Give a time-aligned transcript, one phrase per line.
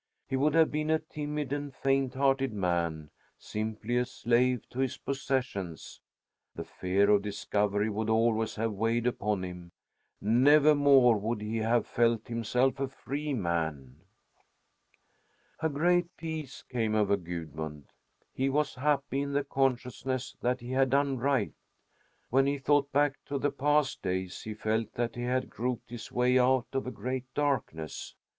[0.27, 4.97] He would have been a timid and faint hearted man; simply a slave to his
[4.97, 6.01] possessions.
[6.55, 9.71] The fear of discovery would always have weighed upon him.
[10.19, 13.97] Nevermore would he have felt himself a free man.
[15.59, 17.91] A great peace came over Gudmund.
[18.33, 21.53] He was happy in the consciousness that he had done right.
[22.31, 26.11] When he thought back to the past days, he felt that he had groped his
[26.11, 28.15] way out of a great darkness.